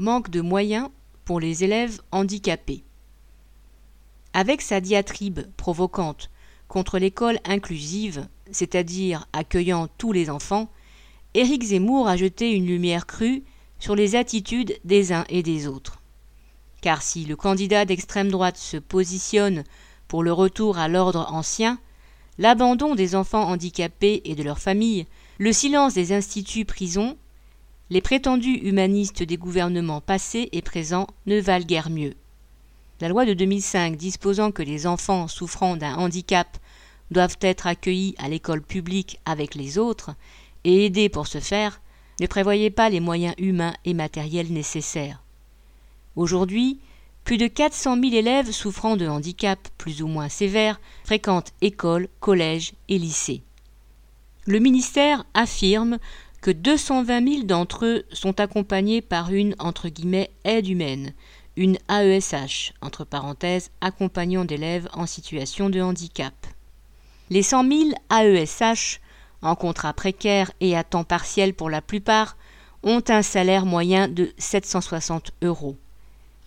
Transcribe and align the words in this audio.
manque 0.00 0.30
de 0.30 0.40
moyens 0.40 0.88
pour 1.26 1.40
les 1.40 1.62
élèves 1.62 2.00
handicapés. 2.10 2.82
Avec 4.32 4.62
sa 4.62 4.80
diatribe 4.80 5.40
provocante 5.58 6.30
contre 6.68 6.98
l'école 6.98 7.38
inclusive, 7.44 8.26
c'est-à-dire 8.50 9.26
accueillant 9.34 9.88
tous 9.98 10.12
les 10.12 10.30
enfants, 10.30 10.70
Éric 11.34 11.64
Zemmour 11.64 12.08
a 12.08 12.16
jeté 12.16 12.52
une 12.52 12.66
lumière 12.66 13.06
crue 13.06 13.44
sur 13.78 13.94
les 13.94 14.16
attitudes 14.16 14.78
des 14.84 15.12
uns 15.12 15.26
et 15.28 15.42
des 15.42 15.66
autres. 15.66 16.00
Car 16.80 17.02
si 17.02 17.26
le 17.26 17.36
candidat 17.36 17.84
d'extrême 17.84 18.30
droite 18.30 18.56
se 18.56 18.78
positionne 18.78 19.64
pour 20.08 20.22
le 20.22 20.32
retour 20.32 20.78
à 20.78 20.88
l'ordre 20.88 21.28
ancien, 21.30 21.78
l'abandon 22.38 22.94
des 22.94 23.14
enfants 23.14 23.48
handicapés 23.48 24.22
et 24.24 24.34
de 24.34 24.42
leurs 24.42 24.60
familles, 24.60 25.06
le 25.36 25.52
silence 25.52 25.92
des 25.92 26.14
instituts 26.14 26.64
prisons, 26.64 27.18
les 27.90 28.00
prétendus 28.00 28.58
humanistes 28.62 29.24
des 29.24 29.36
gouvernements 29.36 30.00
passés 30.00 30.48
et 30.52 30.62
présents 30.62 31.08
ne 31.26 31.40
valent 31.40 31.66
guère 31.66 31.90
mieux. 31.90 32.14
La 33.00 33.08
loi 33.08 33.26
de 33.26 33.34
2005 33.34 33.96
disposant 33.96 34.52
que 34.52 34.62
les 34.62 34.86
enfants 34.86 35.26
souffrant 35.26 35.76
d'un 35.76 35.96
handicap 35.96 36.58
doivent 37.10 37.38
être 37.40 37.66
accueillis 37.66 38.14
à 38.18 38.28
l'école 38.28 38.62
publique 38.62 39.18
avec 39.24 39.56
les 39.56 39.78
autres 39.78 40.14
et 40.62 40.86
aidés 40.86 41.08
pour 41.08 41.26
ce 41.26 41.40
faire, 41.40 41.80
ne 42.20 42.26
prévoyait 42.26 42.70
pas 42.70 42.90
les 42.90 43.00
moyens 43.00 43.34
humains 43.38 43.74
et 43.84 43.94
matériels 43.94 44.52
nécessaires. 44.52 45.22
Aujourd'hui, 46.14 46.78
plus 47.24 47.38
de 47.38 47.46
400 47.46 47.96
000 48.00 48.14
élèves 48.14 48.52
souffrant 48.52 48.96
de 48.96 49.06
handicap 49.06 49.58
plus 49.78 50.02
ou 50.02 50.06
moins 50.06 50.28
sévères 50.28 50.80
fréquentent 51.04 51.52
écoles, 51.60 52.08
collèges 52.20 52.74
et 52.88 52.98
lycées. 52.98 53.42
Le 54.46 54.58
ministère 54.58 55.24
affirme 55.34 55.98
que 56.40 56.50
220 56.50 57.28
000 57.28 57.42
d'entre 57.44 57.84
eux 57.84 58.04
sont 58.12 58.40
accompagnés 58.40 59.02
par 59.02 59.32
une 59.32 59.54
entre 59.58 59.88
guillemets 59.88 60.30
aide 60.44 60.68
humaine, 60.68 61.12
une 61.56 61.78
AESH, 61.90 62.72
entre 62.80 63.04
parenthèses, 63.04 63.70
accompagnant 63.80 64.44
d'élèves 64.44 64.88
en 64.94 65.06
situation 65.06 65.68
de 65.68 65.80
handicap. 65.80 66.34
Les 67.28 67.42
100 67.42 67.68
000 67.68 67.90
AESH, 68.10 69.00
en 69.42 69.54
contrat 69.54 69.92
précaire 69.92 70.50
et 70.60 70.76
à 70.76 70.84
temps 70.84 71.04
partiel 71.04 71.54
pour 71.54 71.68
la 71.68 71.82
plupart, 71.82 72.36
ont 72.82 73.02
un 73.08 73.22
salaire 73.22 73.66
moyen 73.66 74.08
de 74.08 74.32
760 74.38 75.32
euros. 75.42 75.76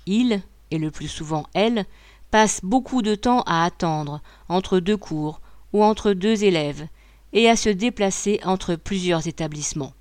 Ils, 0.08 0.42
et 0.72 0.80
le 0.80 0.90
plus 0.90 1.08
souvent 1.08 1.46
elles, 1.54 1.86
passent 2.32 2.62
beaucoup 2.64 3.04
de 3.04 3.14
temps 3.14 3.44
à 3.46 3.64
attendre 3.64 4.22
entre 4.50 4.80
deux 4.80 4.98
cours 4.98 5.40
ou 5.72 5.84
entre 5.84 6.14
deux 6.14 6.44
élèves 6.44 6.88
et 7.34 7.50
à 7.50 7.56
se 7.56 7.70
déplacer 7.70 8.40
entre 8.44 8.76
plusieurs 8.76 9.28
établissements. 9.28 9.94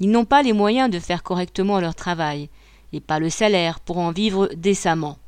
Ils 0.00 0.10
n'ont 0.10 0.24
pas 0.24 0.42
les 0.42 0.52
moyens 0.52 0.90
de 0.90 0.98
faire 0.98 1.22
correctement 1.22 1.80
leur 1.80 1.94
travail, 1.94 2.48
et 2.92 3.00
pas 3.00 3.18
le 3.18 3.30
salaire 3.30 3.80
pour 3.80 3.98
en 3.98 4.12
vivre 4.12 4.48
décemment. 4.54 5.18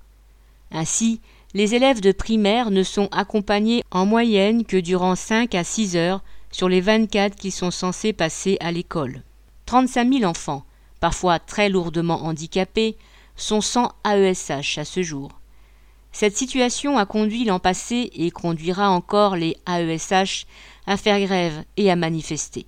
Ainsi, 0.71 1.21
les 1.55 1.75
élèves 1.75 2.01
de 2.01 2.13
primaire 2.13 2.71
ne 2.71 2.83
sont 2.83 3.09
accompagnés 3.13 3.83
en 3.91 4.05
moyenne 4.05 4.65
que 4.65 4.77
durant 4.77 5.17
5 5.17 5.55
à 5.55 5.65
6 5.65 5.97
heures 5.97 6.23
sur 6.51 6.69
les 6.69 6.81
24 6.81 7.37
qui 7.37 7.51
sont 7.51 7.71
censés 7.71 8.13
passer 8.13 8.57
à 8.61 8.73
l'école. 8.73 9.23
35 9.67 10.13
000 10.13 10.25
enfants, 10.25 10.65
parfois 11.01 11.39
très 11.39 11.69
lourdement 11.69 12.25
handicapés, 12.25 12.97
sont 13.37 13.61
sans 13.61 13.93
AESH 14.05 14.79
à 14.79 14.85
ce 14.85 15.03
jour. 15.03 15.41
Cette 16.19 16.39
situation 16.39 16.97
a 16.97 17.05
conduit 17.05 17.45
l'an 17.45 17.59
passé 17.59 18.09
et 18.15 18.31
conduira 18.31 18.89
encore 18.89 19.37
les 19.37 19.55
AESH 19.69 20.47
à 20.87 20.97
faire 20.97 21.21
grève 21.21 21.63
et 21.77 21.91
à 21.91 21.95
manifester. 21.95 22.65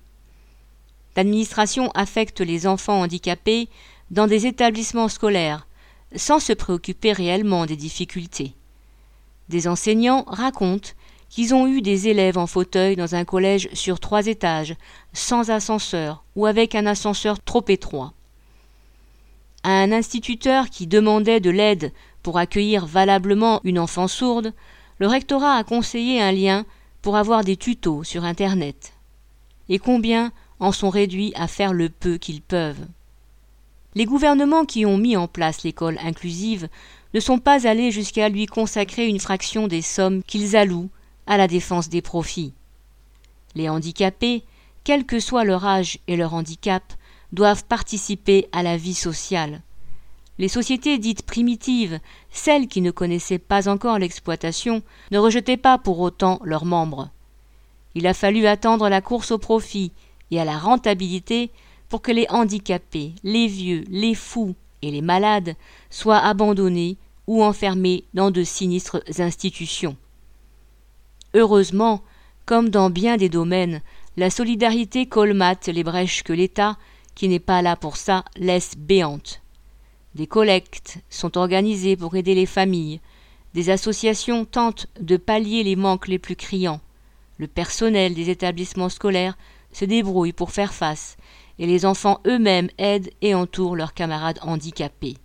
L'administration 1.15 1.89
affecte 1.95 2.41
les 2.41 2.67
enfants 2.67 3.01
handicapés 3.01 3.67
dans 4.11 4.27
des 4.27 4.45
établissements 4.45 5.07
scolaires 5.07 5.65
sans 6.15 6.39
se 6.39 6.53
préoccuper 6.53 7.11
réellement 7.11 7.65
des 7.65 7.75
difficultés. 7.75 8.53
Des 9.49 9.67
enseignants 9.67 10.25
racontent 10.27 10.91
qu'ils 11.31 11.55
ont 11.55 11.65
eu 11.65 11.81
des 11.81 12.07
élèves 12.07 12.37
en 12.37 12.45
fauteuil 12.45 12.95
dans 12.95 13.15
un 13.15 13.25
collège 13.25 13.67
sur 13.73 13.99
trois 13.99 14.27
étages, 14.27 14.75
sans 15.13 15.49
ascenseur 15.49 16.23
ou 16.35 16.45
avec 16.45 16.75
un 16.75 16.85
ascenseur 16.85 17.41
trop 17.41 17.65
étroit. 17.67 18.13
À 19.63 19.71
un 19.71 19.91
instituteur 19.91 20.69
qui 20.69 20.85
demandait 20.85 21.39
de 21.39 21.49
l'aide 21.49 21.91
pour 22.23 22.37
accueillir 22.37 22.85
valablement 22.85 23.61
une 23.63 23.79
enfant 23.79 24.07
sourde, 24.07 24.53
le 24.99 25.07
rectorat 25.07 25.55
a 25.55 25.63
conseillé 25.63 26.21
un 26.21 26.31
lien 26.31 26.65
pour 27.01 27.15
avoir 27.15 27.43
des 27.43 27.57
tutos 27.57 28.03
sur 28.03 28.23
Internet. 28.23 28.93
Et 29.69 29.79
combien 29.79 30.31
en 30.59 30.71
sont 30.71 30.89
réduits 30.89 31.31
à 31.35 31.47
faire 31.47 31.73
le 31.73 31.89
peu 31.89 32.17
qu'ils 32.17 32.41
peuvent. 32.41 32.85
Les 33.95 34.05
gouvernements 34.05 34.65
qui 34.65 34.85
ont 34.85 34.97
mis 34.97 35.17
en 35.17 35.27
place 35.27 35.63
l'école 35.63 35.97
inclusive 36.03 36.67
ne 37.13 37.19
sont 37.19 37.39
pas 37.39 37.67
allés 37.67 37.91
jusqu'à 37.91 38.29
lui 38.29 38.45
consacrer 38.45 39.07
une 39.07 39.19
fraction 39.19 39.67
des 39.67 39.81
sommes 39.81 40.21
qu'ils 40.23 40.55
allouent 40.55 40.89
à 41.25 41.37
la 41.37 41.47
défense 41.47 41.89
des 41.89 42.01
profits. 42.01 42.53
Les 43.55 43.69
handicapés, 43.69 44.43
quel 44.83 45.05
que 45.05 45.19
soit 45.19 45.43
leur 45.43 45.65
âge 45.65 45.99
et 46.07 46.17
leur 46.17 46.33
handicap, 46.33 46.83
doivent 47.31 47.65
participer 47.65 48.47
à 48.51 48.63
la 48.63 48.77
vie 48.77 48.93
sociale. 48.93 49.61
Les 50.39 50.47
sociétés 50.47 50.97
dites 50.97 51.23
primitives, 51.23 51.99
celles 52.31 52.69
qui 52.69 52.79
ne 52.79 52.91
connaissaient 52.91 53.39
pas 53.39 53.67
encore 53.67 53.99
l'exploitation, 53.99 54.81
ne 55.11 55.19
rejetaient 55.19 55.57
pas 55.57 55.77
pour 55.77 55.99
autant 55.99 56.39
leurs 56.45 56.63
membres. 56.63 57.09
Il 57.93 58.07
a 58.07 58.13
fallu 58.13 58.47
attendre 58.47 58.87
la 58.87 59.01
course 59.01 59.31
au 59.31 59.37
profit 59.37 59.91
et 60.31 60.39
à 60.39 60.45
la 60.45 60.57
rentabilité 60.57 61.51
pour 61.89 62.01
que 62.01 62.13
les 62.13 62.25
handicapés, 62.29 63.13
les 63.25 63.47
vieux, 63.47 63.83
les 63.89 64.15
fous 64.15 64.55
et 64.81 64.91
les 64.91 65.01
malades 65.01 65.55
soient 65.89 66.19
abandonnés 66.19 66.95
ou 67.27 67.43
enfermés 67.43 68.05
dans 68.13 68.31
de 68.31 68.43
sinistres 68.43 69.03
institutions. 69.17 69.97
Heureusement, 71.33 72.01
comme 72.45 72.69
dans 72.69 72.89
bien 72.89 73.17
des 73.17 73.29
domaines, 73.29 73.81
la 74.15 74.29
solidarité 74.29 75.05
colmate 75.05 75.67
les 75.67 75.83
brèches 75.83 76.23
que 76.23 76.33
l'État, 76.33 76.77
qui 77.13 77.27
n'est 77.27 77.39
pas 77.39 77.61
là 77.61 77.75
pour 77.75 77.97
ça, 77.97 78.23
laisse 78.37 78.77
béantes. 78.77 79.41
Des 80.19 80.27
collectes 80.27 80.97
sont 81.09 81.37
organisées 81.37 81.95
pour 81.95 82.13
aider 82.17 82.35
les 82.35 82.45
familles, 82.45 82.99
des 83.53 83.69
associations 83.69 84.43
tentent 84.43 84.87
de 84.99 85.15
pallier 85.15 85.63
les 85.63 85.77
manques 85.77 86.09
les 86.09 86.19
plus 86.19 86.35
criants, 86.35 86.81
le 87.37 87.47
personnel 87.47 88.15
des 88.15 88.29
établissements 88.29 88.89
scolaires 88.89 89.37
se 89.71 89.85
débrouille 89.85 90.33
pour 90.33 90.51
faire 90.51 90.73
face, 90.73 91.15
et 91.57 91.65
les 91.65 91.85
enfants 91.85 92.19
eux-mêmes 92.27 92.67
aident 92.77 93.09
et 93.21 93.33
entourent 93.33 93.77
leurs 93.77 93.93
camarades 93.93 94.39
handicapés. 94.41 95.15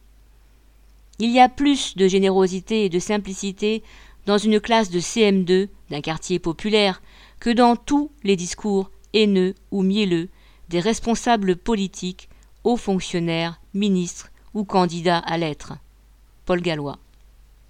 Il 1.19 1.33
y 1.33 1.41
a 1.41 1.49
plus 1.49 1.97
de 1.97 2.07
générosité 2.07 2.85
et 2.85 2.89
de 2.89 3.01
simplicité 3.01 3.83
dans 4.27 4.39
une 4.39 4.61
classe 4.61 4.91
de 4.91 5.01
CM2 5.01 5.71
d'un 5.91 6.01
quartier 6.03 6.39
populaire 6.39 7.03
que 7.41 7.51
dans 7.51 7.75
tous 7.75 8.13
les 8.23 8.37
discours 8.37 8.93
haineux 9.13 9.57
ou 9.73 9.83
mielleux 9.83 10.29
des 10.69 10.79
responsables 10.79 11.57
politiques, 11.57 12.29
hauts 12.63 12.77
fonctionnaires, 12.77 13.61
ministres 13.75 14.31
ou 14.55 14.65
candidats 14.65 15.19
à 15.19 15.37
l'être. 15.37 15.75
Paul 16.47 16.61
Gallois. 16.61 16.99